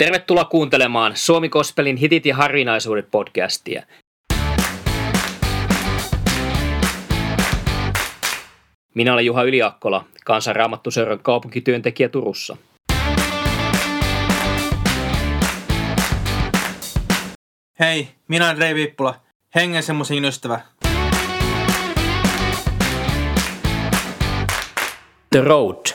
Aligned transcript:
Tervetuloa 0.00 0.44
kuuntelemaan 0.44 1.12
Suomi 1.16 1.48
Kospelin 1.48 1.96
hitit 1.96 2.26
ja 2.26 2.36
harvinaisuudet 2.36 3.10
podcastia. 3.10 3.82
Minä 8.94 9.12
olen 9.12 9.26
Juha 9.26 9.42
Yliakkola, 9.42 10.04
kansanraamattuseuran 10.24 11.18
kaupunkityöntekijä 11.18 12.08
Turussa. 12.08 12.56
Hei, 17.80 18.08
minä 18.28 18.46
olen 18.46 18.58
Rei 18.58 18.74
Viippula, 18.74 19.14
hengen 19.54 19.82
semmoisen 19.82 20.24
ystävä. 20.24 20.60
The 25.30 25.40
Road, 25.40 25.86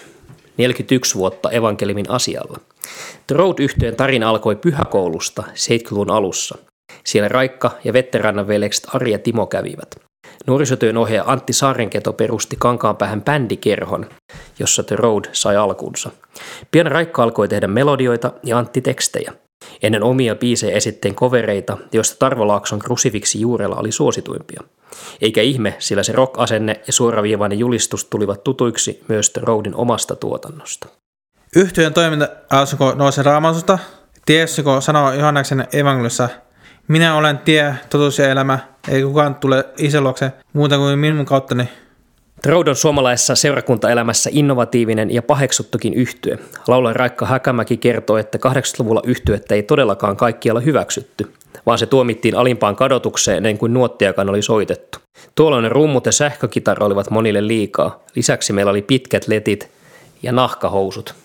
41 0.57 1.15
vuotta 1.15 1.51
evankelimin 1.51 2.09
asialla. 2.09 2.74
The 3.27 3.35
road 3.35 3.53
yhtyeen 3.59 3.95
tarina 3.95 4.29
alkoi 4.29 4.55
pyhäkoulusta 4.55 5.43
70-luvun 5.47 6.11
alussa. 6.11 6.57
Siellä 7.03 7.29
Raikka 7.29 7.71
ja 7.83 7.93
veterannan 7.93 8.47
veljekset 8.47 8.87
Ari 8.95 9.11
ja 9.11 9.19
Timo 9.19 9.45
kävivät. 9.45 9.95
Nuorisotyön 10.47 10.97
ohjaaja 10.97 11.31
Antti 11.31 11.53
Saarenketo 11.53 12.13
perusti 12.13 12.55
Kankaanpäähän 12.59 13.21
bändikerhon, 13.21 14.09
jossa 14.59 14.83
The 14.83 14.95
Road 14.95 15.25
sai 15.31 15.55
alkunsa. 15.55 16.09
Pian 16.71 16.91
Raikka 16.91 17.23
alkoi 17.23 17.47
tehdä 17.47 17.67
melodioita 17.67 18.31
ja 18.43 18.57
Antti 18.57 18.81
tekstejä. 18.81 19.33
Ennen 19.83 20.03
omia 20.03 20.35
biisejä 20.35 20.75
esitteen 20.75 21.15
kovereita, 21.15 21.77
joista 21.91 22.15
Tarvo 22.19 22.47
Laakson 22.47 22.79
krusifiksi 22.79 23.41
juurella 23.41 23.75
oli 23.75 23.91
suosituimpia. 23.91 24.61
Eikä 25.21 25.41
ihme, 25.41 25.75
sillä 25.79 26.03
se 26.03 26.13
rock-asenne 26.13 26.81
ja 26.87 26.93
suoraviivainen 26.93 27.59
julistus 27.59 28.05
tulivat 28.05 28.43
tutuiksi 28.43 29.03
myös 29.07 29.29
The 29.29 29.41
Roadin 29.43 29.75
omasta 29.75 30.15
tuotannosta. 30.15 30.87
Yhtyön 31.55 31.93
toiminta 31.93 32.27
alkoi 32.49 32.95
nousi 32.95 33.23
raamatusta. 33.23 33.79
Tiessikö 34.25 34.81
sanoa 34.81 35.13
Johanneksen 35.13 35.67
evankelissa, 35.73 36.29
minä 36.87 37.15
olen 37.15 37.37
tie, 37.37 37.75
totuus 37.89 38.19
ja 38.19 38.29
elämä, 38.29 38.59
ei 38.87 39.03
kukaan 39.03 39.35
tule 39.35 39.65
isä 39.77 39.99
muuta 40.53 40.77
kuin 40.77 40.99
minun 40.99 41.25
kauttani. 41.25 41.69
Troudon 42.43 42.75
suomalaisessa 42.75 43.35
seurakuntaelämässä 43.35 44.29
innovatiivinen 44.33 45.13
ja 45.13 45.21
paheksuttukin 45.21 45.93
yhtye. 45.93 46.39
Laulaja 46.67 46.93
Raikka 46.93 47.25
Häkämäki 47.25 47.77
kertoo, 47.77 48.17
että 48.17 48.37
80-luvulla 48.49 49.01
yhtyettä 49.05 49.55
ei 49.55 49.63
todellakaan 49.63 50.17
kaikkialla 50.17 50.61
hyväksytty, 50.61 51.33
vaan 51.65 51.77
se 51.77 51.85
tuomittiin 51.85 52.35
alimpaan 52.35 52.75
kadotukseen 52.75 53.37
ennen 53.37 53.57
kuin 53.57 53.73
nuottiakaan 53.73 54.29
oli 54.29 54.41
soitettu. 54.41 54.99
Tuolloinen 55.35 55.71
rummut 55.71 56.05
ja 56.05 56.11
sähkökitara 56.11 56.85
olivat 56.85 57.09
monille 57.09 57.47
liikaa. 57.47 58.03
Lisäksi 58.15 58.53
meillä 58.53 58.69
oli 58.69 58.81
pitkät 58.81 59.27
letit 59.27 59.71
ja 60.23 60.31
nahkahousut. 60.31 61.24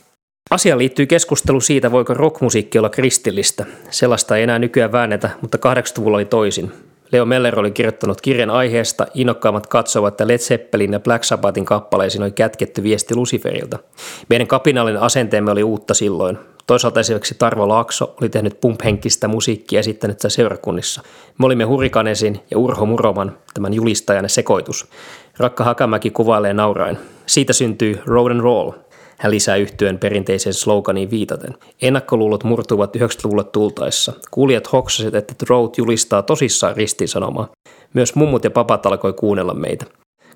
Asiaan 0.50 0.78
liittyy 0.78 1.06
keskustelu 1.06 1.60
siitä, 1.60 1.92
voiko 1.92 2.14
rockmusiikki 2.14 2.78
olla 2.78 2.88
kristillistä. 2.90 3.66
Sellaista 3.90 4.36
ei 4.36 4.42
enää 4.42 4.58
nykyään 4.58 4.92
väännetä, 4.92 5.30
mutta 5.40 5.58
80-luvulla 5.58 6.16
oli 6.16 6.24
toisin. 6.24 6.72
Leo 7.12 7.24
Meller 7.24 7.60
oli 7.60 7.70
kirjoittanut 7.70 8.20
kirjan 8.20 8.50
aiheesta, 8.50 9.06
innokkaammat 9.14 9.66
katsovat, 9.66 10.14
että 10.14 10.26
Led 10.26 10.38
Zeppelin 10.38 10.92
ja 10.92 11.00
Black 11.00 11.24
Sabbathin 11.24 11.64
kappaleisiin 11.64 12.22
oli 12.22 12.30
kätketty 12.30 12.82
viesti 12.82 13.14
Luciferilta. 13.14 13.78
Meidän 14.28 14.46
kapinallinen 14.46 15.02
asenteemme 15.02 15.50
oli 15.50 15.62
uutta 15.62 15.94
silloin. 15.94 16.38
Toisaalta 16.66 17.00
esimerkiksi 17.00 17.34
Tarvo 17.38 17.68
Laakso 17.68 18.14
oli 18.20 18.28
tehnyt 18.28 18.60
pump-henkistä 18.60 19.28
musiikkia 19.28 19.80
esittänyt 19.80 20.18
sitä 20.18 20.28
seurakunnissa. 20.28 21.02
Me 21.38 21.46
olimme 21.46 21.64
Hurikanesin 21.64 22.40
ja 22.50 22.58
Urho 22.58 22.86
Muroman, 22.86 23.38
tämän 23.54 23.74
julistajan 23.74 24.28
sekoitus. 24.28 24.86
Rakka 25.38 25.64
Hakamäki 25.64 26.10
kuvailee 26.10 26.54
nauraen. 26.54 26.98
Siitä 27.26 27.52
syntyy 27.52 28.00
Road 28.06 28.30
and 28.30 28.40
Roll– 28.40 28.72
hän 29.20 29.32
lisää 29.32 29.56
yhtyön 29.56 29.98
perinteiseen 29.98 30.54
sloganiin 30.54 31.10
viitaten. 31.10 31.54
Ennakkoluulot 31.82 32.44
murtuivat 32.44 32.96
90-luvulle 32.96 33.44
tultaessa. 33.44 34.12
Kuulijat 34.30 34.72
hoksasivat, 34.72 35.14
että 35.14 35.34
Throat 35.34 35.78
julistaa 35.78 36.22
tosissaan 36.22 36.76
ristisanomaa. 36.76 37.48
Myös 37.94 38.14
mummut 38.14 38.44
ja 38.44 38.50
papat 38.50 38.86
alkoi 38.86 39.12
kuunnella 39.12 39.54
meitä. 39.54 39.86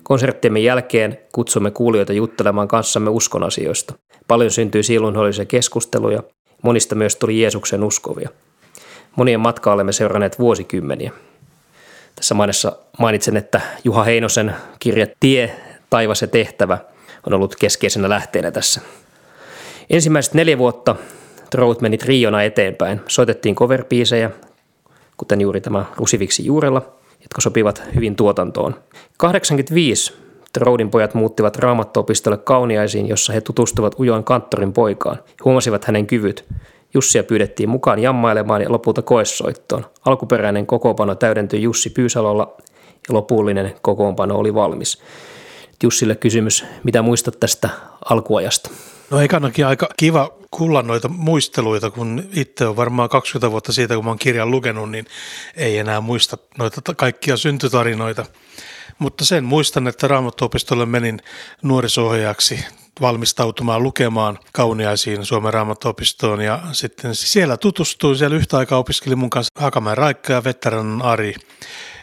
Konserttiemme 0.03 0.59
jälkeen 0.59 1.17
kutsumme 1.31 1.71
kuulijoita 1.71 2.13
juttelemaan 2.13 2.67
kanssamme 2.67 3.09
uskon 3.09 3.43
asioista. 3.43 3.93
Paljon 4.27 4.51
syntyi 4.51 4.83
silloinhollisia 4.83 5.45
keskusteluja, 5.45 6.23
monista 6.61 6.95
myös 6.95 7.15
tuli 7.15 7.41
Jeesuksen 7.41 7.83
uskovia. 7.83 8.29
Monien 9.15 9.39
matkaa 9.39 9.73
olemme 9.73 9.91
seuranneet 9.91 10.39
vuosikymmeniä. 10.39 11.11
Tässä 12.15 12.35
mainessa 12.35 12.71
mainitsen, 12.99 13.37
että 13.37 13.61
Juha 13.83 14.03
Heinosen 14.03 14.55
kirja 14.79 15.07
Tie, 15.19 15.55
taivas 15.89 16.21
ja 16.21 16.27
tehtävä– 16.27 16.77
on 17.27 17.33
ollut 17.33 17.55
keskeisenä 17.55 18.09
lähteenä 18.09 18.51
tässä. 18.51 18.81
Ensimmäiset 19.89 20.33
neljä 20.33 20.57
vuotta 20.57 20.95
Trout 21.49 21.81
meni 21.81 21.97
triona 21.97 22.43
eteenpäin. 22.43 23.01
Soitettiin 23.07 23.55
cover 23.55 23.85
kuten 25.17 25.41
juuri 25.41 25.61
tämä 25.61 25.85
Rusiviksi 25.97 26.45
juurella, 26.45 26.81
jotka 27.21 27.41
sopivat 27.41 27.83
hyvin 27.95 28.15
tuotantoon. 28.15 28.75
85 29.17 30.13
Troudin 30.53 30.89
pojat 30.89 31.13
muuttivat 31.13 31.55
raamatto-opistolle 31.55 32.37
Kauniaisiin, 32.37 33.07
jossa 33.07 33.33
he 33.33 33.41
tutustuvat 33.41 33.99
ujoan 33.99 34.23
kanttorin 34.23 34.73
poikaan. 34.73 35.19
Huomasivat 35.45 35.85
hänen 35.85 36.07
kyvyt. 36.07 36.45
Jussia 36.93 37.23
pyydettiin 37.23 37.69
mukaan 37.69 37.99
jammailemaan 37.99 38.61
ja 38.61 38.71
lopulta 38.71 39.01
koessoittoon. 39.01 39.85
Alkuperäinen 40.05 40.65
kokoonpano 40.65 41.15
täydentyi 41.15 41.61
Jussi 41.61 41.89
Pyysalolla 41.89 42.55
ja 43.07 43.13
lopullinen 43.13 43.73
kokoonpano 43.81 44.37
oli 44.37 44.53
valmis. 44.53 45.01
Jussille 45.85 46.15
kysymys, 46.15 46.65
mitä 46.83 47.01
muistat 47.01 47.39
tästä 47.39 47.69
alkuajasta? 48.09 48.69
No 49.11 49.19
ekanakin 49.19 49.65
aika 49.65 49.89
kiva 49.97 50.33
kuulla 50.51 50.81
noita 50.81 51.07
muisteluita, 51.07 51.91
kun 51.91 52.23
itse 52.33 52.67
on 52.67 52.75
varmaan 52.75 53.09
20 53.09 53.51
vuotta 53.51 53.73
siitä, 53.73 53.95
kun 53.95 54.03
mä 54.03 54.11
oon 54.11 54.19
kirjan 54.19 54.51
lukenut, 54.51 54.91
niin 54.91 55.05
ei 55.55 55.77
enää 55.77 56.01
muista 56.01 56.37
noita 56.57 56.95
kaikkia 56.95 57.37
syntytarinoita. 57.37 58.25
Mutta 58.99 59.25
sen 59.25 59.43
muistan, 59.43 59.87
että 59.87 60.07
Raamattuopistolle 60.07 60.85
menin 60.85 61.21
nuorisohjaajaksi 61.63 62.65
valmistautumaan 63.01 63.83
lukemaan 63.83 64.39
kauniaisiin 64.53 65.25
Suomen 65.25 65.53
Raamattuopistoon 65.53 66.41
ja 66.41 66.59
sitten 66.71 67.15
siellä 67.15 67.57
tutustuin, 67.57 68.17
siellä 68.17 68.37
yhtä 68.37 68.57
aikaa 68.57 68.79
opiskelin 68.79 69.17
mun 69.17 69.29
kanssa 69.29 69.61
Hakamäen 69.61 69.97
Raikka 69.97 70.33
ja 70.33 70.43
Veteran 70.43 71.01
Ari 71.01 71.35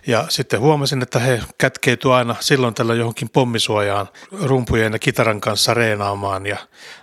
ja 0.07 0.27
sitten 0.29 0.61
huomasin, 0.61 1.03
että 1.03 1.19
he 1.19 1.43
kätkeytyi 1.59 2.11
aina 2.11 2.37
silloin 2.41 2.75
tällä 2.75 2.95
johonkin 2.95 3.29
pommisuojaan 3.31 4.09
rumpujen 4.43 4.93
ja 4.93 4.99
kitaran 4.99 5.41
kanssa 5.41 5.75
reenaamaan. 5.75 6.47
Ja 6.47 6.57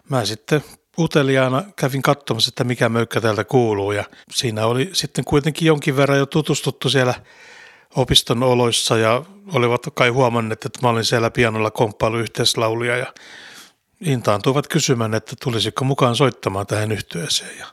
mä 0.09 0.25
sitten 0.25 0.63
uteliaana 0.99 1.63
kävin 1.75 2.01
katsomassa, 2.01 2.49
että 2.49 2.63
mikä 2.63 2.89
möykkä 2.89 3.21
täältä 3.21 3.43
kuuluu. 3.43 3.91
Ja 3.91 4.03
siinä 4.31 4.65
oli 4.65 4.89
sitten 4.93 5.25
kuitenkin 5.25 5.65
jonkin 5.65 5.97
verran 5.97 6.19
jo 6.19 6.25
tutustuttu 6.25 6.89
siellä 6.89 7.13
opiston 7.95 8.43
oloissa 8.43 8.97
ja 8.97 9.23
olivat 9.53 9.81
kai 9.93 10.09
huomanneet, 10.09 10.65
että 10.65 10.79
mä 10.81 10.89
olin 10.89 11.05
siellä 11.05 11.31
pianolla 11.31 11.71
komppailu 11.71 12.17
yhteislauluja 12.17 12.97
ja 12.97 13.13
intaantuivat 14.01 14.67
kysymään, 14.67 15.13
että 15.13 15.35
tulisiko 15.43 15.85
mukaan 15.85 16.15
soittamaan 16.15 16.67
tähän 16.67 16.91
yhtyeeseen 16.91 17.57
ja 17.59 17.65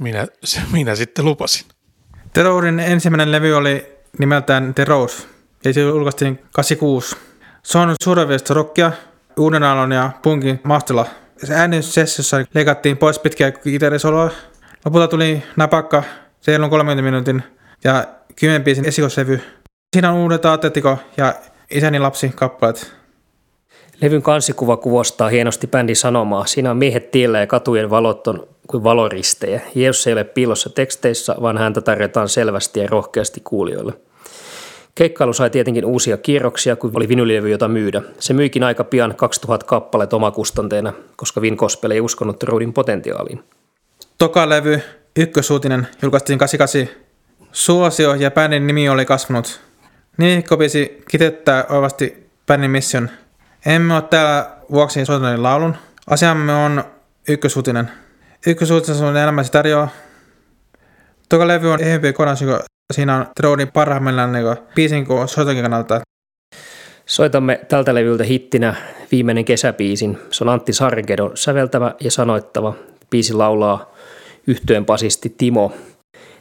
minä, 0.00 0.26
minä 0.72 0.94
sitten 0.94 1.24
lupasin. 1.24 1.66
Terourin 2.32 2.80
ensimmäinen 2.80 3.32
levy 3.32 3.52
oli 3.52 3.93
nimeltään 4.18 4.74
The 4.74 4.84
Rose, 4.84 5.26
ja 5.64 5.72
se 5.72 5.80
julkaistiin 5.80 6.38
86. 6.52 7.16
Se 7.62 7.78
on 7.78 7.94
suureviesta 8.02 8.54
rockia, 8.54 8.92
uuden 9.36 9.62
aallon 9.62 9.92
ja 9.92 10.10
punkin 10.22 10.60
mahtella. 10.62 11.06
Se 11.44 11.54
äänityssessiossa 11.54 12.44
leikattiin 12.54 12.96
pois 12.96 13.18
pitkiä 13.18 13.52
kitarisoloa. 13.52 14.30
Lopulta 14.84 15.08
tuli 15.08 15.42
napakka, 15.56 16.02
on 16.62 16.70
30 16.70 17.02
minuutin 17.02 17.42
ja 17.84 18.04
10 18.36 18.64
biisin 18.64 18.88
esikosevy. 18.88 19.40
Siinä 19.96 20.12
on 20.12 20.18
uudet 20.18 20.44
Atletico 20.44 20.98
ja 21.16 21.34
Isäni 21.70 21.98
lapsi 21.98 22.32
kappaleet. 22.34 22.92
Levyn 24.02 24.22
kansikuva 24.22 24.76
kuvostaa 24.76 25.28
hienosti 25.28 25.66
bändin 25.66 25.96
sanomaa. 25.96 26.46
Siinä 26.46 26.70
on 26.70 26.76
miehet 26.76 27.10
tiellä 27.10 27.40
ja 27.40 27.46
katujen 27.46 27.90
valot 27.90 28.26
on 28.26 28.48
kuin 28.66 28.84
valoristejä. 28.84 29.60
Jeesus 29.74 30.06
ei 30.06 30.12
ole 30.12 30.24
piilossa 30.24 30.70
teksteissä, 30.70 31.34
vaan 31.42 31.58
häntä 31.58 31.80
tarjotaan 31.80 32.28
selvästi 32.28 32.80
ja 32.80 32.86
rohkeasti 32.90 33.40
kuulijoille. 33.44 33.92
Keikkailu 34.94 35.32
sai 35.32 35.50
tietenkin 35.50 35.84
uusia 35.84 36.16
kierroksia, 36.16 36.76
kun 36.76 36.90
oli 36.94 37.08
vinylilevy, 37.08 37.50
jota 37.50 37.68
myydä. 37.68 38.02
Se 38.18 38.32
myikin 38.32 38.62
aika 38.62 38.84
pian 38.84 39.16
2000 39.16 39.66
kappaleet 39.66 40.12
omakustanteena, 40.12 40.92
koska 41.16 41.40
Vin 41.40 41.56
Kospel 41.56 41.90
ei 41.90 42.00
uskonut 42.00 42.42
Roadin 42.42 42.72
potentiaaliin. 42.72 43.44
Toka 44.18 44.48
levy, 44.48 44.80
ykkösuutinen, 45.16 45.88
julkaistiin 46.02 46.38
88. 46.38 47.04
Suosio 47.52 48.14
ja 48.14 48.30
bändin 48.30 48.66
nimi 48.66 48.88
oli 48.88 49.04
kasvanut. 49.04 49.60
Nimikkobiisi 50.16 51.02
kiteyttää 51.10 51.64
ovasti 51.68 52.26
bändin 52.46 52.70
mission. 52.70 53.10
Emme 53.66 53.94
ole 53.94 54.02
täällä 54.02 54.50
vuoksi 54.70 55.04
soitaneet 55.04 55.40
laulun. 55.40 55.76
Asiamme 56.06 56.54
on 56.54 56.84
ykkösuutinen– 57.28 57.90
ykkösuutisen 58.46 59.06
on 59.06 59.16
elämäsi 59.16 59.52
tarjoaa. 59.52 59.88
Toka 61.28 61.48
levy 61.48 61.72
on 61.72 61.80
ehempi 61.80 62.12
kokonaisuus, 62.12 62.64
siinä 62.92 63.16
on 63.16 63.26
Tronin 63.36 63.72
parhaimmillaan 63.72 64.32
niin 64.32 64.56
biisin 64.74 65.06
kuin 65.06 65.28
soitonkin 65.28 65.62
kannalta. 65.62 66.00
Soitamme 67.06 67.60
tältä 67.68 67.94
levyltä 67.94 68.24
hittinä 68.24 68.74
viimeinen 69.12 69.44
kesäbiisin. 69.44 70.18
Se 70.30 70.44
on 70.44 70.48
Antti 70.48 70.72
Sargedon 70.72 71.30
säveltävä 71.34 71.94
ja 72.00 72.10
sanoittava. 72.10 72.74
Biisi 73.10 73.34
laulaa 73.34 73.94
yhtyeen 74.46 74.86
basisti 74.86 75.34
Timo. 75.38 75.72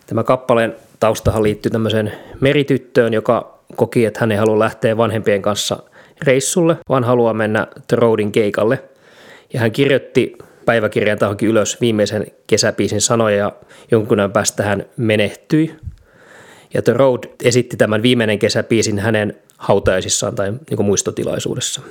Tämä 0.08 0.24
kappaleen 0.24 0.76
taustahan 1.00 1.44
liittyy 1.44 1.72
tämmöiseen 1.72 2.14
merityttöön, 2.42 3.14
joka 3.14 3.60
koki, 3.76 4.06
että 4.06 4.20
hän 4.20 4.32
ei 4.32 4.38
halua 4.38 4.60
lähteä 4.60 4.98
vanhempien 4.98 5.42
kanssa 5.42 5.80
reissulle, 6.22 6.78
vaan 6.90 7.04
haluaa 7.04 7.34
mennä 7.34 7.68
The 7.88 7.98
Roadin 7.98 8.32
keikalle. 8.32 8.84
Ja 9.54 9.60
hän 9.60 9.72
kirjoitti 9.72 10.38
päiväkirjan 10.66 11.18
tahonkin 11.18 11.50
ylös 11.50 11.82
viimeisen 11.82 12.28
kesäpiisin 12.48 13.02
sanoja 13.02 13.38
ja 13.38 13.52
jonkun 13.92 14.20
ajan 14.20 14.32
päästä 14.32 14.64
hän 14.64 14.86
menehtyi. 14.98 15.76
Ja 16.74 16.82
The 16.82 16.94
Road 16.94 17.24
esitti 17.44 17.78
tämän 17.78 18.02
viimeinen 18.02 18.40
kesäpiisin 18.40 19.00
hänen 19.00 19.38
hautajaisissaan 19.58 20.36
tai 20.36 20.54
niin 20.70 20.86
muistotilaisuudessa. 20.86 21.82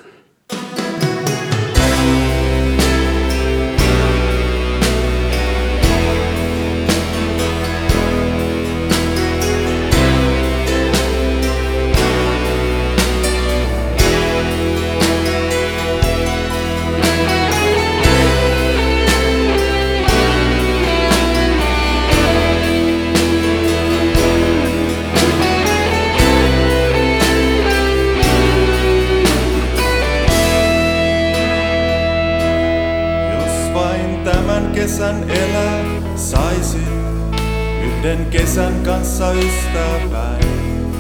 Kesän 38.52 38.82
kanssa 38.84 39.32
ystäväin. 39.32 40.92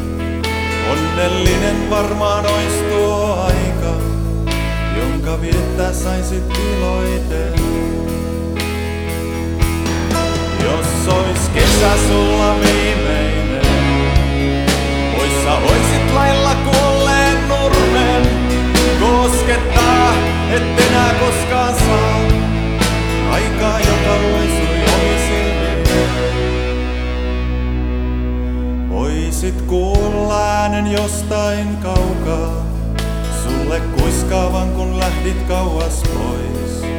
Onnellinen 0.90 1.90
varmaan 1.90 2.46
ois 2.46 2.72
tuo 2.90 3.44
aika, 3.46 3.94
jonka 4.96 5.40
viettää 5.40 5.92
saisit 5.92 6.58
iloiten. 6.58 7.52
Jos 10.64 11.14
ois 11.14 11.48
kesä 11.54 11.92
sulla 12.08 12.56
viimeinen, 12.60 13.66
poissa 15.16 15.54
oisit 15.54 16.14
lailla 16.14 16.54
kuolleen 16.54 17.48
nurmen. 17.48 18.22
Koskettaa, 19.00 20.14
et 20.50 20.80
enää 20.88 21.14
koskaan 21.14 21.74
saa 21.74 22.20
aikaa, 23.30 23.80
joka 23.80 24.31
Voisit 29.72 30.04
kuulla 30.12 30.60
äänen 30.60 30.92
jostain 30.92 31.76
kaukaa, 31.76 32.66
sulle 33.42 33.80
kuiskaavan 33.80 34.68
kun 34.68 34.98
lähdit 34.98 35.42
kauas 35.48 36.02
pois. 36.02 36.92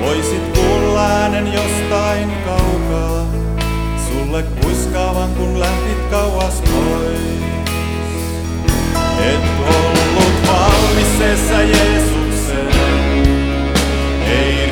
Voisit 0.00 0.58
kuulla 0.58 1.06
äänen 1.06 1.52
jostain 1.52 2.32
kaukaa, 2.44 3.26
sulle 4.08 4.42
kuiskaavan 4.42 5.30
kun 5.30 5.60
lähdit 5.60 6.10
kauas 6.10 6.62
pois. 6.62 7.20
Et 9.20 9.44
ollut 9.68 10.34
valmis 10.46 11.20
Jeesukseen, 11.62 13.28
ei 14.26 14.70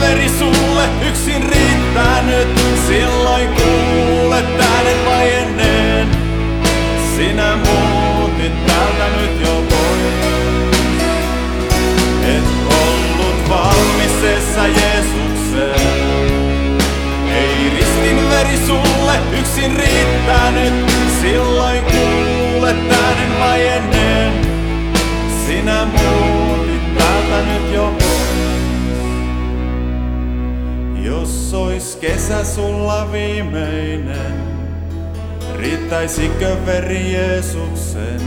veri 0.00 0.28
sulle 0.38 0.88
yksin 1.08 1.42
riittänyt. 1.42 2.48
Silloin 2.86 3.48
kuulet 3.48 4.60
äänen 4.60 5.06
vaienneen. 5.06 6.13
Sinä 7.16 7.56
muutit 7.56 8.66
täältä 8.66 9.16
nyt 9.16 9.40
jo 9.40 9.64
pois. 9.70 10.14
Et 12.36 12.44
ollut 12.70 13.48
valmis 13.48 14.14
Jeesukseen. 14.66 16.04
Ei 17.34 17.70
ristin 17.70 18.30
veri 18.30 18.58
sulle 18.66 19.18
yksin 19.40 19.76
riittänyt. 19.76 20.74
Silloin 21.20 21.82
kuulet 21.84 22.76
äänen 22.76 23.40
vaienneen. 23.40 24.32
Sinä 25.46 25.84
muutit 25.84 26.98
täältä 26.98 27.52
nyt 27.52 27.74
jo 27.74 27.94
pois. 27.98 28.14
Jos 31.06 31.54
ois 31.54 31.96
kesä 32.00 32.44
sulla 32.44 33.12
viimeinen, 33.12 34.43
riittäisikö 35.54 36.56
veri 36.66 37.12
Jeesuksen? 37.12 38.20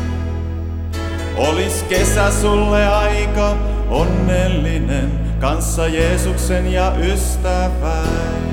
Olis 1.37 1.83
kesä 1.89 2.31
sulle 2.31 2.87
aika 2.87 3.57
onnellinen, 3.89 5.11
kanssa 5.39 5.87
Jeesuksen 5.87 6.73
ja 6.73 6.93
ystäväin. 6.99 8.46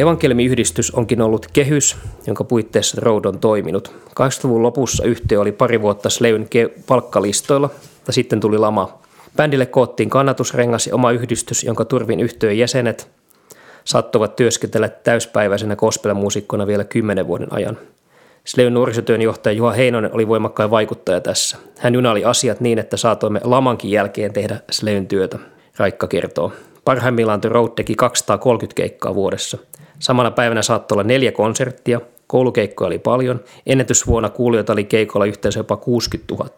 Evankeliumiyhdistys 0.00 0.90
onkin 0.90 1.22
ollut 1.22 1.46
kehys, 1.52 1.96
jonka 2.26 2.44
puitteissa 2.44 3.00
Road 3.00 3.24
on 3.24 3.38
toiminut. 3.38 3.94
80-luvun 4.08 4.62
lopussa 4.62 5.04
yhtiö 5.04 5.40
oli 5.40 5.52
pari 5.52 5.82
vuotta 5.82 6.10
Sleyn 6.10 6.48
palkkalistoilla, 6.86 7.70
ja 8.06 8.12
sitten 8.12 8.40
tuli 8.40 8.58
lama. 8.58 8.98
Bändille 9.36 9.66
koottiin 9.66 10.10
kannatusrengas 10.10 10.86
ja 10.86 10.94
oma 10.94 11.10
yhdistys, 11.10 11.64
jonka 11.64 11.84
turvin 11.84 12.20
yhtiön 12.20 12.58
jäsenet 12.58 13.10
sattuvat 13.84 14.36
työskentellä 14.36 14.88
täyspäiväisenä 14.88 15.76
gospel-muusikkona 15.76 16.66
vielä 16.66 16.84
kymmenen 16.84 17.26
vuoden 17.26 17.52
ajan. 17.52 17.78
Sleyn 18.44 18.74
nuorisotyön 18.74 19.22
johtaja 19.22 19.52
Juha 19.52 19.72
Heinonen 19.72 20.14
oli 20.14 20.28
voimakkain 20.28 20.70
vaikuttaja 20.70 21.20
tässä. 21.20 21.56
Hän 21.78 21.94
junali 21.94 22.24
asiat 22.24 22.60
niin, 22.60 22.78
että 22.78 22.96
saatoimme 22.96 23.40
lamankin 23.44 23.90
jälkeen 23.90 24.32
tehdä 24.32 24.60
Sleyn 24.70 25.06
työtä, 25.06 25.38
Raikka 25.76 26.06
kertoo. 26.06 26.52
Parhaimmillaan 26.90 27.40
The 27.40 27.48
Road 27.48 27.70
teki 27.76 27.94
230 27.94 28.74
keikkaa 28.74 29.14
vuodessa– 29.14 29.58
Samana 30.00 30.30
päivänä 30.30 30.62
saattoi 30.62 30.96
olla 30.96 31.04
neljä 31.04 31.32
konserttia, 31.32 32.00
koulukeikkoja 32.26 32.86
oli 32.86 32.98
paljon, 32.98 33.40
ennätysvuonna 33.66 34.28
kuulijoita 34.28 34.72
oli 34.72 34.84
keikolla 34.84 35.26
yhteensä 35.26 35.60
jopa 35.60 35.76
60 35.76 36.34
000. 36.34 36.50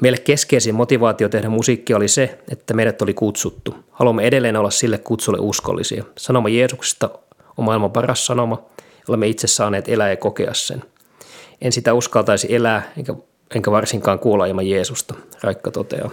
Meille 0.00 0.18
keskeisin 0.18 0.74
motivaatio 0.74 1.28
tehdä 1.28 1.48
musiikkia 1.48 1.96
oli 1.96 2.08
se, 2.08 2.38
että 2.50 2.74
meidät 2.74 3.02
oli 3.02 3.14
kutsuttu. 3.14 3.74
Haluamme 3.90 4.22
edelleen 4.22 4.56
olla 4.56 4.70
sille 4.70 4.98
kutsulle 4.98 5.38
uskollisia. 5.40 6.04
Sanoma 6.18 6.48
Jeesuksesta 6.48 7.10
on 7.56 7.64
maailman 7.64 7.92
paras 7.92 8.26
sanoma, 8.26 8.62
olemme 9.08 9.26
itse 9.26 9.46
saaneet 9.46 9.88
elää 9.88 10.10
ja 10.10 10.16
kokea 10.16 10.54
sen. 10.54 10.84
En 11.60 11.72
sitä 11.72 11.94
uskaltaisi 11.94 12.54
elää, 12.54 12.92
enkä, 12.98 13.14
enkä 13.54 13.70
varsinkaan 13.70 14.18
kuulla 14.18 14.46
ilman 14.46 14.68
Jeesusta, 14.68 15.14
Raikka 15.42 15.70
toteaa. 15.70 16.10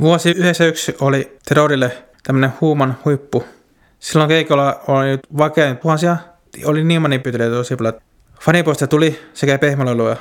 Vuosi 0.00 0.34
1991 0.34 0.96
oli 1.00 1.36
Terodille 1.48 2.09
tämmöinen 2.22 2.52
huuman 2.60 2.96
huippu 3.04 3.44
Silloin 4.00 4.28
keikolla 4.28 4.80
oli 4.88 5.18
vakein 5.38 5.76
tuhansia, 5.76 6.16
oli 6.64 6.84
niin 6.84 7.02
tosi 7.50 7.76
paljon. 7.76 7.94
Fanipoista 8.40 8.86
tuli 8.86 9.20
sekä 9.34 9.58
pehmäleluja. 9.58 10.16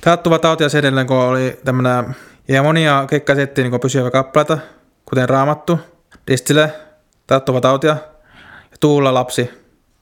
Taattuva 0.00 0.38
tautia 0.38 0.68
se 0.68 0.78
edelleen, 0.78 1.06
kun 1.06 1.16
oli 1.16 1.58
tämmönen, 1.64 2.16
ja 2.48 2.62
monia 2.62 3.04
keikkasettiin 3.10 3.70
niin 3.70 3.80
pysyvä 3.80 4.10
kappaleita, 4.10 4.58
kuten 5.04 5.28
Raamattu, 5.28 5.80
Distille, 6.30 6.72
Taattuva 7.26 7.60
tautia 7.60 7.96
ja 8.70 8.76
Tuula 8.80 9.14
lapsi. 9.14 9.50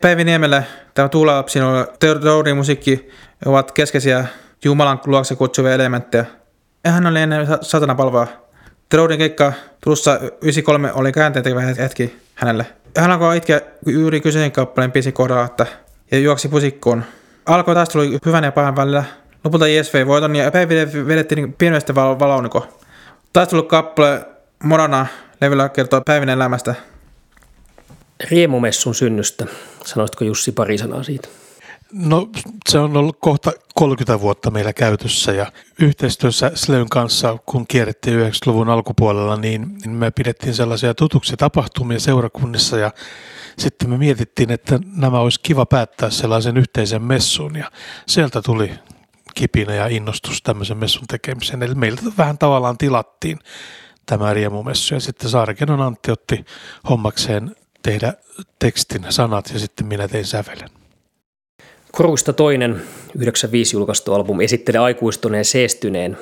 Päivi 0.02 0.24
Niemelle 0.24 0.64
tämä 0.94 1.08
Tuula 1.08 1.36
lapsi 1.36 1.58
ja 1.58 1.86
Teodorin 2.00 2.56
musiikki 2.56 3.10
ovat 3.46 3.72
keskeisiä 3.72 4.26
Jumalan 4.64 5.00
luokse 5.06 5.36
kutsuvia 5.36 5.74
elementtejä. 5.74 6.24
Ja 6.84 6.90
hän 6.90 7.06
oli 7.06 7.20
ennen 7.20 7.46
satana 7.60 7.94
palvaa. 7.94 8.26
Teodorin 8.88 9.18
keikka 9.18 9.52
tulossa 9.80 10.18
93 10.20 10.92
oli 10.92 11.12
käänteen 11.12 11.76
hetki 11.78 12.16
hänelle. 12.34 12.66
hän 12.96 13.10
alkoi 13.10 13.36
itkeä 13.36 13.60
juuri 13.86 14.20
kyseisen 14.20 14.52
kappaleen 14.52 14.92
biisin 14.92 15.12
kohdalla, 15.12 15.44
että 15.44 15.66
ja 16.10 16.18
juoksi 16.18 16.48
pusikkoon. 16.48 17.04
Alkoi 17.46 17.74
taistelu 17.74 18.18
hyvän 18.26 18.44
ja 18.44 18.52
pahan 18.52 18.76
välillä. 18.76 19.04
Lopulta 19.44 19.64
vei 19.94 20.06
voiton 20.06 20.36
ja 20.36 20.50
Päivi 20.50 20.74
vedettiin 21.06 21.52
pienestä 21.52 21.94
val- 21.94 22.18
valouniko. 22.18 22.80
Taistelukappale 23.32 24.26
Morana 24.62 25.06
levyllä 25.40 25.68
kertoo 25.68 26.02
Päivin 26.06 26.28
elämästä. 26.28 26.74
Riemumessun 28.30 28.94
synnystä. 28.94 29.46
Sanoisitko 29.84 30.24
Jussi 30.24 30.52
pari 30.52 30.78
sanaa 30.78 31.02
siitä? 31.02 31.28
No 31.92 32.28
se 32.68 32.78
on 32.78 32.96
ollut 32.96 33.16
kohta 33.20 33.52
30 33.74 34.20
vuotta 34.20 34.50
meillä 34.50 34.72
käytössä 34.72 35.32
ja 35.32 35.52
yhteistyössä 35.80 36.50
Sleyn 36.54 36.88
kanssa, 36.88 37.38
kun 37.46 37.66
kierrettiin 37.66 38.20
90-luvun 38.20 38.68
alkupuolella, 38.68 39.36
niin, 39.36 39.78
niin 39.78 39.90
me 39.90 40.10
pidettiin 40.10 40.54
sellaisia 40.54 40.94
tutuksi 40.94 41.36
tapahtumia 41.36 42.00
seurakunnissa 42.00 42.78
ja 42.78 42.90
sitten 43.58 43.90
me 43.90 43.98
mietittiin, 43.98 44.50
että 44.50 44.78
nämä 44.96 45.20
olisi 45.20 45.40
kiva 45.42 45.66
päättää 45.66 46.10
sellaisen 46.10 46.56
yhteisen 46.56 47.02
messun 47.02 47.56
ja 47.56 47.70
sieltä 48.06 48.42
tuli 48.42 48.72
kipinä 49.34 49.74
ja 49.74 49.86
innostus 49.86 50.42
tämmöisen 50.42 50.76
messun 50.76 51.06
tekemiseen. 51.06 51.62
Eli 51.62 51.74
meiltä 51.74 52.02
vähän 52.18 52.38
tavallaan 52.38 52.78
tilattiin 52.78 53.38
tämä 54.06 54.34
riemumessu 54.34 54.94
ja 54.94 55.00
sitten 55.00 55.30
Saarekenon 55.30 55.80
Antti 55.80 56.10
otti 56.10 56.44
hommakseen 56.88 57.56
tehdä 57.82 58.12
tekstin 58.58 59.06
sanat 59.08 59.50
ja 59.52 59.58
sitten 59.58 59.86
minä 59.86 60.08
tein 60.08 60.26
sävelen. 60.26 60.85
Koruista 61.92 62.32
toinen 62.32 62.82
95 63.18 63.76
julkaistu 63.76 64.14
albumi 64.14 64.44
esittelee 64.44 64.80
aikuistuneen 64.80 65.44
seestyneen 65.44 66.18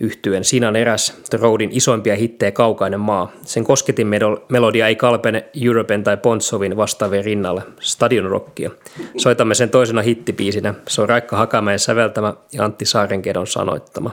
yhtyen. 0.00 0.44
Siinä 0.44 0.68
on 0.68 0.76
eräs 0.76 1.20
The 1.30 1.38
Roadin 1.38 1.70
isoimpia 1.72 2.16
hittejä 2.16 2.52
Kaukainen 2.52 3.00
maa. 3.00 3.32
Sen 3.42 3.64
kosketin 3.64 4.06
melodia 4.48 4.88
ei 4.88 4.96
kalpene 4.96 5.44
Europen 5.62 6.04
tai 6.04 6.16
Pontsovin 6.16 6.76
vastaavien 6.76 7.24
rinnalle, 7.24 7.62
Stadion 7.80 8.30
Rockia. 8.30 8.70
Soitamme 9.16 9.54
sen 9.54 9.70
toisena 9.70 10.02
hittipiisinä. 10.02 10.74
Se 10.88 11.02
on 11.02 11.08
Raikka 11.08 11.36
Hakamäen 11.36 11.78
säveltämä 11.78 12.34
ja 12.52 12.64
Antti 12.64 12.84
Saarenkedon 12.84 13.46
sanoittama. 13.46 14.10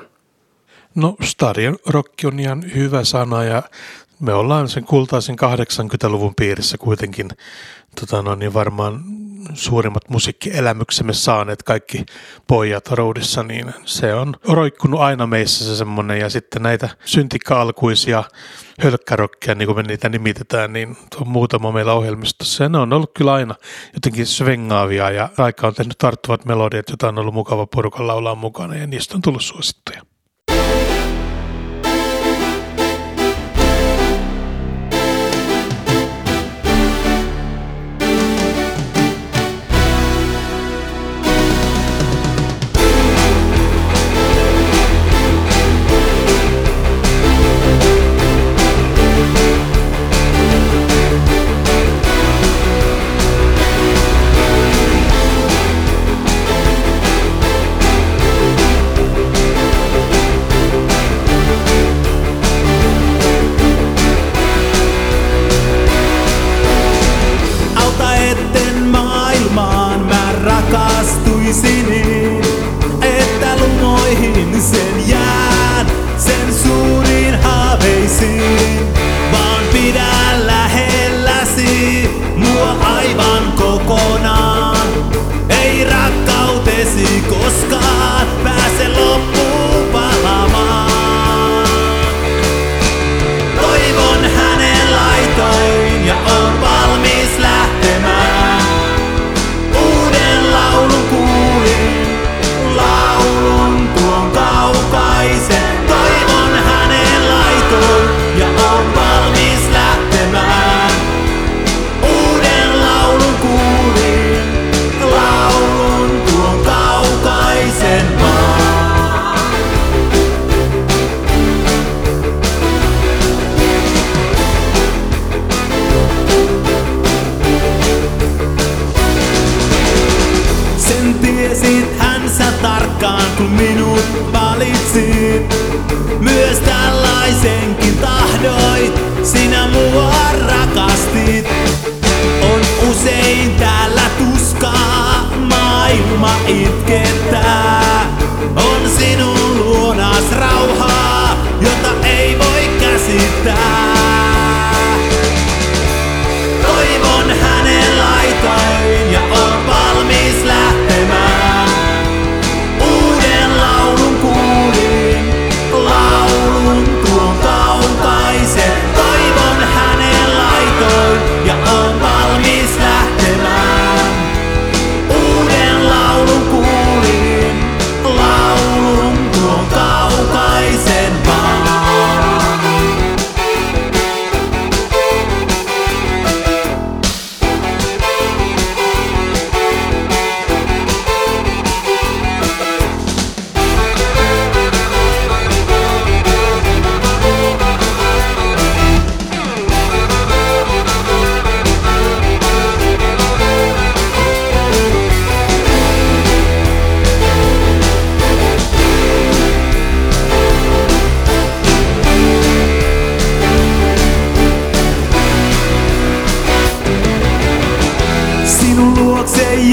No 0.95 1.15
Stadion 1.23 1.77
Rock 1.89 2.13
on 2.25 2.39
ihan 2.39 2.63
hyvä 2.75 3.03
sana 3.03 3.43
ja 3.43 3.63
me 4.23 4.33
ollaan 4.33 4.69
sen 4.69 4.83
kultaisen 4.83 5.35
80-luvun 5.39 6.35
piirissä 6.35 6.77
kuitenkin 6.77 7.29
tota 7.99 8.21
no, 8.21 8.35
niin 8.35 8.53
varmaan 8.53 9.03
suurimmat 9.53 10.09
musiikkielämyksemme 10.09 11.13
saaneet 11.13 11.63
kaikki 11.63 12.05
pojat 12.47 12.87
roudissa, 12.91 13.43
niin 13.43 13.73
se 13.85 14.13
on 14.13 14.35
roikkunut 14.47 14.99
aina 14.99 15.27
meissä 15.27 15.65
se 15.65 15.75
semmoinen. 15.75 16.19
Ja 16.19 16.29
sitten 16.29 16.63
näitä 16.63 16.89
syntikka-alkuisia 17.05 18.23
hölkkärokkeja, 18.79 19.55
niin 19.55 19.65
kuin 19.65 19.75
me 19.75 19.83
niitä 19.83 20.09
nimitetään, 20.09 20.73
niin 20.73 20.97
on 21.21 21.27
muutama 21.27 21.71
meillä 21.71 21.93
ohjelmistossa. 21.93 22.63
Ja 22.63 22.69
ne 22.69 22.77
on 22.77 22.93
ollut 22.93 23.11
kyllä 23.13 23.33
aina 23.33 23.55
jotenkin 23.93 24.27
svengaavia 24.27 25.09
ja 25.11 25.29
aika 25.37 25.67
on 25.67 25.73
tehnyt 25.73 25.97
tarttuvat 25.97 26.45
melodiat, 26.45 26.89
joita 26.89 27.07
on 27.07 27.19
ollut 27.19 27.33
mukava 27.33 27.67
porukan 27.67 28.07
laulaa 28.07 28.35
mukana 28.35 28.75
ja 28.75 28.87
niistä 28.87 29.15
on 29.15 29.21
tullut 29.21 29.43
suosittuja. 29.43 30.12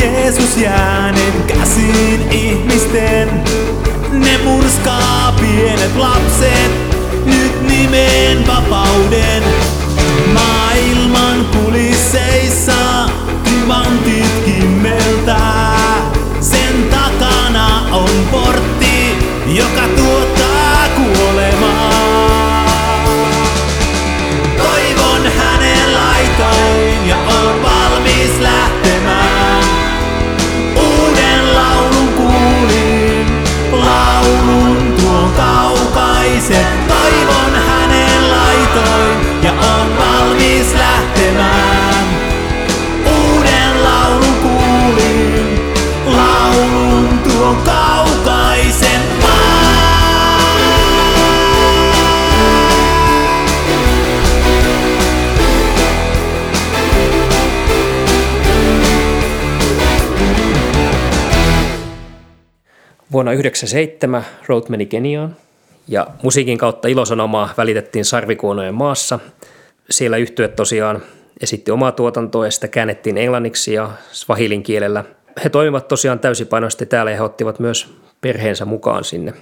Jeesus 0.01 0.57
jäänen 0.57 1.43
käsin 1.47 2.31
ihmisten. 2.31 3.29
Ne 4.13 4.39
murskaa 4.45 5.35
pienet 5.41 5.97
lapset, 5.97 6.73
nyt 7.25 7.63
nimen 7.63 8.47
vapauden. 8.47 9.43
Maailman 10.33 11.47
kulisseissa 11.47 13.09
kivantit 13.45 14.45
kimmeltää, 14.45 16.13
sen 16.41 16.89
takana 16.91 17.83
on 17.93 18.11
porta. 18.31 18.60
toivon 37.01 37.55
hänen 37.69 38.31
laitoin 38.31 39.43
ja 39.43 39.53
on 39.53 39.97
valmis 39.99 40.75
lähtemään. 40.75 42.07
Uuden 43.07 43.85
laulun 43.85 44.35
kuulin, 44.43 45.73
laulun 46.07 47.09
tuon 47.19 47.57
kaukaisen 47.57 49.01
Vuonna 63.13 63.31
1997 63.33 64.25
Road 64.47 64.63
meni 64.69 64.87
Keniaan 64.87 65.37
ja 65.91 66.07
musiikin 66.23 66.59
kautta 66.59 66.89
ilosanomaa 66.89 67.55
välitettiin 67.57 68.05
Sarvikuonojen 68.05 68.75
maassa. 68.75 69.19
Siellä 69.91 70.17
yhtyöt 70.17 70.57
tosiaan 70.57 71.03
esitti 71.43 71.71
omaa 71.71 71.93
tuotantoa 71.93 72.45
ja 72.45 72.51
sitä 72.51 72.69
käännettiin 72.69 73.19
englanniksi 73.19 73.73
ja 73.73 73.91
swahilin 74.13 74.63
kielellä. 74.63 75.05
He 75.45 75.49
toimivat 75.49 75.89
tosiaan 75.89 76.19
täysipainoisesti 76.19 76.87
täällä 76.87 77.11
ja 77.11 77.17
he 77.17 77.23
ottivat 77.23 77.59
myös 77.59 77.95
perheensä 78.21 78.65
mukaan 78.65 79.05
sinne. 79.05 79.33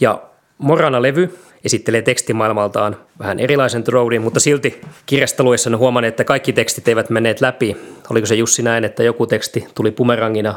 Ja 0.00 0.22
Morana-levy 0.58 1.38
esittelee 1.64 2.02
tekstimaailmaltaan 2.02 2.96
vähän 3.18 3.40
erilaisen 3.40 3.84
Roadin, 3.88 4.22
mutta 4.22 4.40
silti 4.40 4.80
kirjastaluissa 5.06 5.70
on 5.70 5.78
huomannut, 5.78 6.08
että 6.08 6.24
kaikki 6.24 6.52
tekstit 6.52 6.88
eivät 6.88 7.10
menneet 7.10 7.40
läpi. 7.40 7.76
Oliko 8.10 8.26
se 8.26 8.34
Jussi 8.34 8.62
näin, 8.62 8.84
että 8.84 9.02
joku 9.02 9.26
teksti 9.26 9.66
tuli 9.74 9.90
pumerangina 9.90 10.54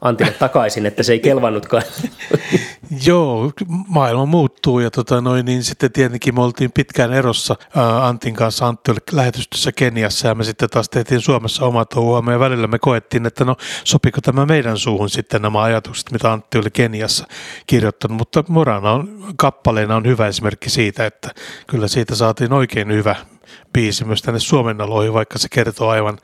Antille 0.00 0.32
takaisin, 0.32 0.86
että 0.86 1.02
se 1.02 1.12
ei 1.12 1.20
kelvannutkaan. 1.20 1.82
Joo, 3.06 3.52
maailma 3.88 4.26
muuttuu 4.26 4.80
ja 4.80 4.90
tota 4.90 5.20
noin, 5.20 5.46
niin 5.46 5.64
sitten 5.64 5.92
tietenkin 5.92 6.34
me 6.34 6.42
oltiin 6.42 6.72
pitkään 6.72 7.12
erossa 7.12 7.56
ää, 7.76 8.06
Antin 8.06 8.34
kanssa. 8.34 8.66
Antti 8.66 8.90
oli 8.90 8.98
lähetystössä 9.12 9.72
Keniassa 9.72 10.28
ja 10.28 10.34
me 10.34 10.44
sitten 10.44 10.70
taas 10.70 10.88
tehtiin 10.88 11.20
Suomessa 11.20 11.64
omat 11.64 11.88
touhuamme 11.88 12.32
ja 12.32 12.38
välillä 12.38 12.66
me 12.66 12.78
koettiin, 12.78 13.26
että 13.26 13.44
no 13.44 13.56
sopiko 13.84 14.20
tämä 14.20 14.46
meidän 14.46 14.78
suuhun 14.78 15.10
sitten 15.10 15.42
nämä 15.42 15.62
ajatukset, 15.62 16.10
mitä 16.12 16.32
Antti 16.32 16.58
oli 16.58 16.70
Keniassa 16.70 17.26
kirjoittanut. 17.66 18.18
Mutta 18.18 18.44
Morana 18.48 18.92
on, 18.92 19.34
kappaleena 19.36 19.96
on 19.96 20.06
hyvä 20.06 20.26
esimerkki 20.26 20.70
siitä, 20.70 21.06
että 21.06 21.30
kyllä 21.66 21.88
siitä 21.88 22.14
saatiin 22.14 22.52
oikein 22.52 22.92
hyvä 22.92 23.16
biisi 23.72 24.04
myös 24.04 24.22
tänne 24.22 24.40
Suomen 24.40 24.80
aloihin, 24.80 25.12
vaikka 25.12 25.38
se 25.38 25.48
kertoo 25.48 25.88
aivan 25.88 26.18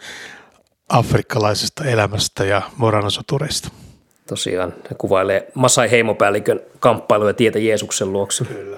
afrikkalaisesta 0.88 1.84
elämästä 1.84 2.44
ja 2.44 2.62
moranasotureista. 2.76 3.68
Tosiaan, 4.26 4.74
ne 4.90 4.96
kuvailee 4.98 5.48
Masai 5.54 5.90
heimopäällikön 5.90 6.60
kamppailuja 6.80 7.34
tietä 7.34 7.58
Jeesuksen 7.58 8.12
luokse. 8.12 8.44
Kyllä. 8.44 8.76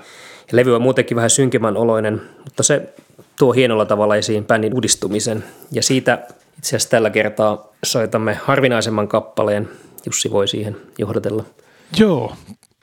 Ja 0.50 0.56
levy 0.56 0.74
on 0.74 0.82
muutenkin 0.82 1.16
vähän 1.16 1.30
synkemän 1.30 1.76
oloinen, 1.76 2.22
mutta 2.44 2.62
se 2.62 2.94
tuo 3.38 3.52
hienolla 3.52 3.84
tavalla 3.84 4.16
esiin 4.16 4.44
bändin 4.44 4.74
uudistumisen. 4.74 5.44
Ja 5.72 5.82
siitä 5.82 6.18
itse 6.58 6.68
asiassa 6.68 6.90
tällä 6.90 7.10
kertaa 7.10 7.68
soitamme 7.84 8.34
harvinaisemman 8.34 9.08
kappaleen. 9.08 9.68
Jussi 10.06 10.30
voi 10.30 10.48
siihen 10.48 10.76
johdatella. 10.98 11.44
Joo, 11.98 12.32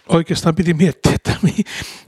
oikeastaan 0.10 0.56
piti 0.56 0.74
miettiä, 0.74 1.12
että 1.16 1.36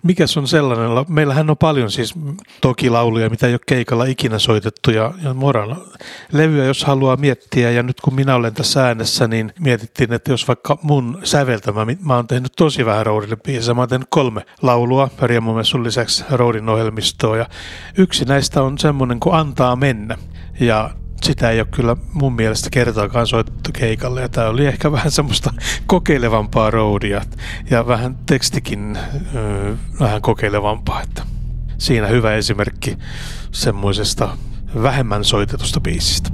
mikä 0.03 0.25
on 0.37 0.47
sellainen. 0.47 1.05
Meillähän 1.07 1.49
on 1.49 1.57
paljon 1.57 1.91
siis 1.91 2.13
toki 2.61 2.89
lauluja, 2.89 3.29
mitä 3.29 3.47
ei 3.47 3.53
ole 3.53 3.59
keikalla 3.65 4.05
ikinä 4.05 4.39
soitettu 4.39 4.91
ja, 4.91 5.13
ja 5.23 5.33
moran 5.33 5.77
levyä, 6.31 6.65
jos 6.65 6.83
haluaa 6.83 7.17
miettiä. 7.17 7.71
Ja 7.71 7.83
nyt 7.83 8.01
kun 8.01 8.15
minä 8.15 8.35
olen 8.35 8.53
tässä 8.53 8.87
äänessä, 8.87 9.27
niin 9.27 9.53
mietittiin, 9.59 10.13
että 10.13 10.31
jos 10.31 10.47
vaikka 10.47 10.77
mun 10.81 11.19
säveltämä, 11.23 11.85
mä 12.01 12.15
oon 12.15 12.27
tehnyt 12.27 12.51
tosi 12.57 12.85
vähän 12.85 13.05
Roadille 13.05 13.35
biisejä. 13.35 13.73
Mä 13.73 13.81
oon 13.81 13.89
tehnyt 13.89 14.07
kolme 14.09 14.45
laulua 14.61 15.09
Riemumessun 15.21 15.83
lisäksi 15.83 16.25
Roadin 16.31 16.69
ohjelmistoa 16.69 17.37
ja 17.37 17.45
yksi 17.97 18.25
näistä 18.25 18.61
on 18.61 18.77
semmoinen 18.77 19.19
kuin 19.19 19.35
Antaa 19.35 19.75
mennä. 19.75 20.17
Ja 20.59 20.89
sitä 21.21 21.49
ei 21.49 21.59
ole 21.59 21.67
kyllä 21.71 21.95
mun 22.13 22.33
mielestä 22.33 22.69
kertaakaan 22.69 23.27
soitettu 23.27 23.71
keikalle 23.73 24.21
ja 24.21 24.29
tämä 24.29 24.47
oli 24.47 24.65
ehkä 24.65 24.91
vähän 24.91 25.11
semmoista 25.11 25.53
kokeilevampaa 25.87 26.71
roadia 26.71 27.21
ja 27.69 27.87
vähän 27.87 28.17
tekstikin 28.25 28.97
ö, 29.35 29.75
vähän 29.99 30.21
kokeilevampaa, 30.21 31.01
että 31.01 31.23
siinä 31.77 32.07
hyvä 32.07 32.35
esimerkki 32.35 32.97
semmoisesta 33.51 34.37
vähemmän 34.83 35.23
soitetusta 35.23 35.81
biisistä. 35.81 36.29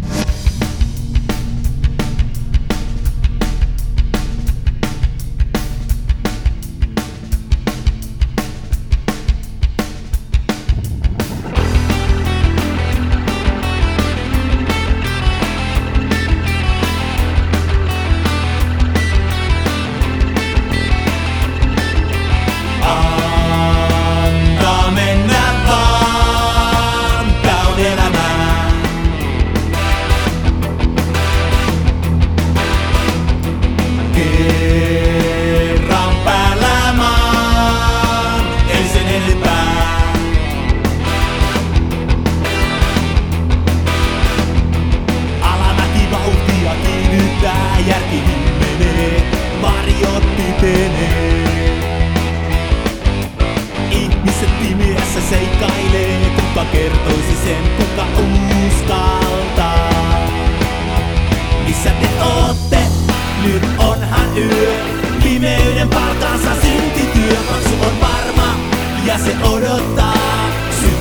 Elämää 69.13 69.93
tarkemmin. 69.95 70.93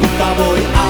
Nyt 0.00 0.18
toimii 0.18 0.89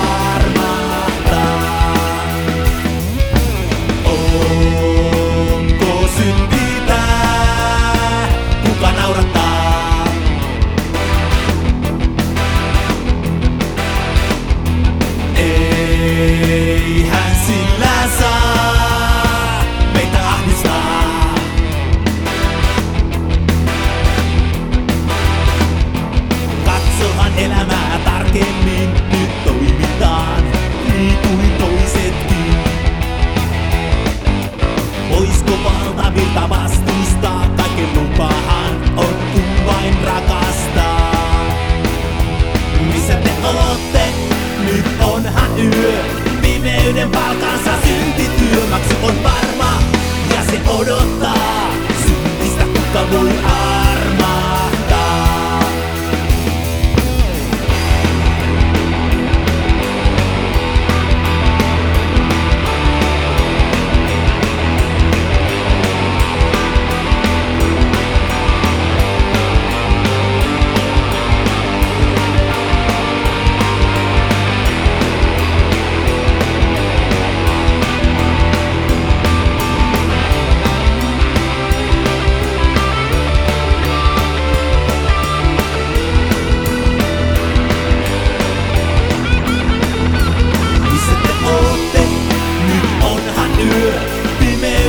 Vive 46.43 47.01
en 47.01 47.11
paz. 47.11 47.30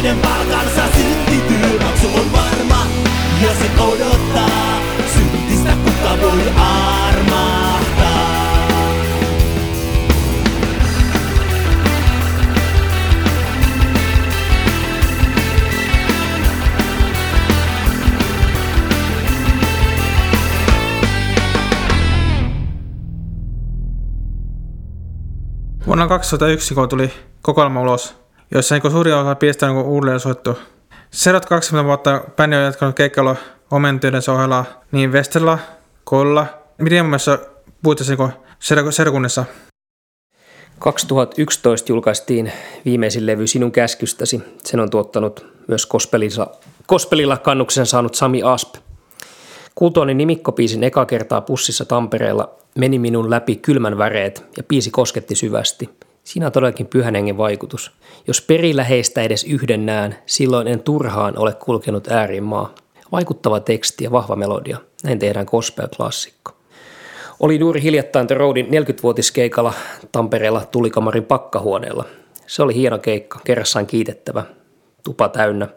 toinen 0.01 0.21
palkansa 0.21 0.81
silti 0.95 1.41
työmaksu 1.47 2.07
on 2.07 2.31
varma 2.31 2.85
ja 3.41 3.49
se 3.49 3.81
odottaa. 3.81 4.79
Syntistä 5.13 5.71
kuka 5.83 6.21
voi? 6.21 6.41
Vuonna 25.87 26.07
2001, 26.07 26.75
kun 26.75 26.89
tuli 26.89 27.11
kokoelma 27.41 27.81
ulos 27.81 28.21
jossa 28.51 28.75
niin 28.75 28.91
suuri 28.91 29.13
osa 29.13 29.35
biisistä 29.35 29.69
on 29.69 29.75
niin 29.75 29.85
uudelleen 29.85 30.19
soittu. 30.19 30.57
Seuraavat 31.11 31.45
20 31.45 31.87
vuotta 31.87 32.21
bändi 32.35 32.55
on 32.55 32.63
jatkanut 32.63 32.95
keikkailua 32.95 33.35
omien 33.71 33.99
töiden 33.99 34.21
ohella 34.31 34.65
niin 34.91 35.11
Westerla, 35.11 35.59
Kolla, 36.03 36.45
mielestä 36.77 37.39
puhuttaisiin 37.83 38.19
niin 38.69 38.91
serkunnissa. 38.91 39.45
2011 40.79 41.91
julkaistiin 41.91 42.51
viimeisin 42.85 43.25
levy 43.25 43.47
Sinun 43.47 43.71
käskystäsi. 43.71 44.43
Sen 44.63 44.79
on 44.79 44.89
tuottanut 44.89 45.45
myös 45.67 45.85
Kospelilla, 45.85 46.51
Kospelilla 46.87 47.37
kannuksen 47.37 47.85
saanut 47.85 48.15
Sami 48.15 48.43
Asp. 48.43 48.75
Kuultuani 49.75 50.13
nimikkopiisin 50.13 50.83
eka 50.83 51.05
kertaa 51.05 51.41
pussissa 51.41 51.85
Tampereella 51.85 52.55
meni 52.75 52.99
minun 52.99 53.29
läpi 53.29 53.55
kylmän 53.55 53.97
väreet 53.97 54.45
ja 54.57 54.63
piisi 54.63 54.91
kosketti 54.91 55.35
syvästi. 55.35 55.89
Siinä 56.23 56.45
on 56.45 56.51
todellakin 56.51 56.87
pyhän 56.87 57.15
hengen 57.15 57.37
vaikutus. 57.37 57.91
Jos 58.27 58.41
perillä 58.41 58.83
heistä 58.83 59.21
edes 59.21 59.43
yhden 59.43 59.85
näen, 59.85 60.15
silloin 60.25 60.67
en 60.67 60.79
turhaan 60.79 61.37
ole 61.37 61.53
kulkenut 61.53 62.07
äärimaa. 62.07 62.75
Vaikuttava 63.11 63.59
teksti 63.59 64.03
ja 64.03 64.11
vahva 64.11 64.35
melodia. 64.35 64.77
Näin 65.03 65.19
tehdään 65.19 65.45
gospel-klassikko. 65.45 66.51
Oli 67.39 67.59
juuri 67.59 67.81
hiljattain 67.81 68.27
The 68.27 68.35
Roadin 68.35 68.65
40-vuotiskeikalla 68.65 69.73
Tampereella 70.11 70.65
tulikamarin 70.65 71.25
pakkahuoneella. 71.25 72.05
Se 72.47 72.63
oli 72.63 72.75
hieno 72.75 72.97
keikka, 72.97 73.39
kerrassaan 73.43 73.87
kiitettävä, 73.87 74.43
tupa 75.03 75.29
täynnä. 75.29 75.67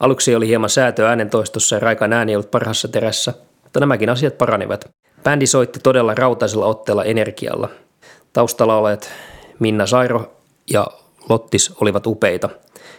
Aluksi 0.00 0.34
oli 0.34 0.48
hieman 0.48 0.70
säätöä 0.70 1.08
äänentoistossa 1.08 1.76
ja 1.76 1.80
Raikan 1.80 2.12
ääni 2.12 2.36
ollut 2.36 2.50
parhaassa 2.50 2.88
terässä, 2.88 3.34
mutta 3.62 3.80
nämäkin 3.80 4.10
asiat 4.10 4.38
paranivat. 4.38 4.90
Bändi 5.24 5.46
soitti 5.46 5.80
todella 5.82 6.14
rautaisella 6.14 6.66
otteella 6.66 7.04
energialla. 7.04 7.68
Taustalla 8.32 8.76
olet 8.76 9.10
Minna 9.60 9.86
Sairo 9.86 10.32
ja 10.70 10.86
Lottis 11.28 11.72
olivat 11.80 12.06
upeita, 12.06 12.48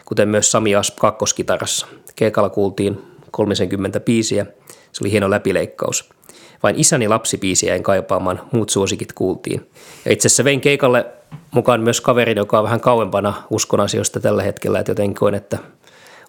kuten 0.06 0.30
myös 0.30 0.52
Sami 0.52 0.76
Asp 0.76 0.96
kakkoskitarassa. 0.96 1.88
Keikalla 2.16 2.50
kuultiin 2.50 3.02
30 3.32 4.00
biisiä, 4.00 4.46
se 4.92 5.04
oli 5.04 5.12
hieno 5.12 5.30
läpileikkaus. 5.30 6.10
Vain 6.64 6.80
isäni 6.80 7.08
lapsipiisiä 7.08 7.76
en 7.76 7.84
kaipaamaan, 7.84 8.42
muut 8.52 8.70
suosikit 8.70 9.14
kuultiin. 9.14 9.70
Ja 10.06 10.12
itse 10.12 10.28
asiassa 10.28 10.44
vein 10.44 10.62
keikalle 10.62 11.06
mukaan 11.52 11.82
myös 11.82 12.02
kaverin, 12.02 12.38
joka 12.38 12.58
on 12.58 12.64
vähän 12.64 12.82
kauempana 12.82 13.44
uskon 13.50 13.80
asioista 13.80 14.20
tällä 14.20 14.44
hetkellä, 14.44 14.80
että 14.80 14.92
jotenkin 14.92 15.16
koin, 15.16 15.36
että 15.36 15.58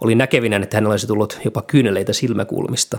oli 0.00 0.14
näkevinä, 0.14 0.56
että 0.56 0.76
hän 0.76 0.86
olisi 0.86 1.06
tullut 1.06 1.40
jopa 1.44 1.62
kyyneleitä 1.62 2.12
silmäkulmista. 2.12 2.98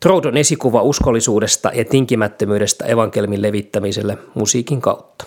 Troudon 0.00 0.36
esikuva 0.36 0.82
uskollisuudesta 0.82 1.70
ja 1.74 1.84
tinkimättömyydestä 1.84 2.84
evankelmin 2.84 3.42
levittämiselle 3.42 4.18
musiikin 4.34 4.80
kautta. 4.80 5.24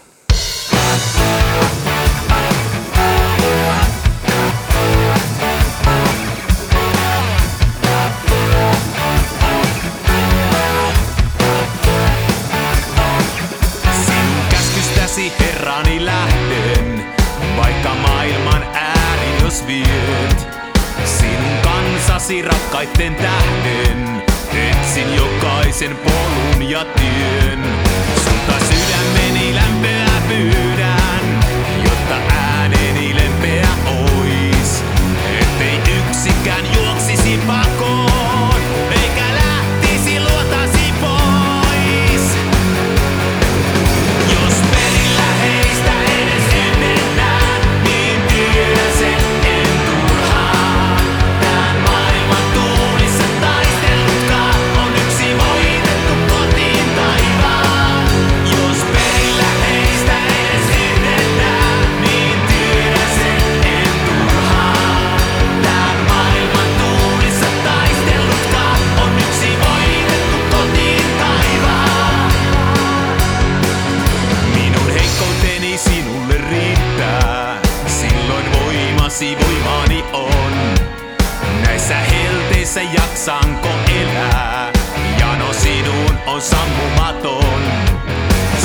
Helteissä 82.75 83.01
jaksanko 83.01 83.69
elää, 84.01 84.71
jano 85.19 85.53
sinun 85.53 86.17
on 86.25 86.41
sammumaton. 86.41 87.61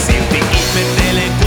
Silti 0.06 0.38
ihmettelen 0.38 1.37